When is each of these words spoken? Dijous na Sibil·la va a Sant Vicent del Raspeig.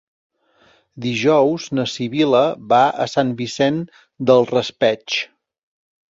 Dijous 1.03 1.65
na 1.79 1.83
Sibil·la 1.91 2.41
va 2.73 2.79
a 3.05 3.07
Sant 3.15 3.33
Vicent 3.41 3.77
del 4.31 4.47
Raspeig. 4.53 5.19